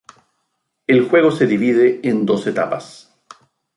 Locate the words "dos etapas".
2.25-3.13